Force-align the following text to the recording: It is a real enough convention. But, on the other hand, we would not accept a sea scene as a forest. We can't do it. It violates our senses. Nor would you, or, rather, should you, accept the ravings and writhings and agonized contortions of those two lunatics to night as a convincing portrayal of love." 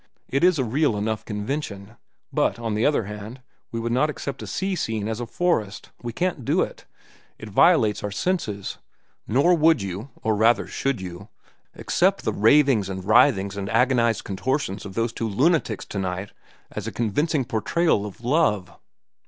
It 0.27 0.43
is 0.43 0.57
a 0.57 0.63
real 0.63 0.97
enough 0.97 1.23
convention. 1.25 1.95
But, 2.33 2.57
on 2.57 2.73
the 2.73 2.87
other 2.87 3.03
hand, 3.03 3.39
we 3.71 3.79
would 3.79 3.91
not 3.91 4.09
accept 4.09 4.41
a 4.41 4.47
sea 4.47 4.75
scene 4.75 5.07
as 5.07 5.19
a 5.19 5.27
forest. 5.27 5.91
We 6.01 6.11
can't 6.11 6.43
do 6.43 6.63
it. 6.63 6.85
It 7.37 7.49
violates 7.49 8.03
our 8.03 8.09
senses. 8.09 8.79
Nor 9.27 9.53
would 9.53 9.83
you, 9.83 10.09
or, 10.23 10.35
rather, 10.35 10.65
should 10.65 11.01
you, 11.01 11.27
accept 11.75 12.23
the 12.23 12.33
ravings 12.33 12.89
and 12.89 13.05
writhings 13.05 13.55
and 13.55 13.69
agonized 13.69 14.23
contortions 14.23 14.87
of 14.87 14.95
those 14.95 15.13
two 15.13 15.29
lunatics 15.29 15.85
to 15.85 15.99
night 15.99 16.31
as 16.71 16.87
a 16.87 16.91
convincing 16.91 17.45
portrayal 17.45 18.03
of 18.07 18.21
love." 18.23 18.71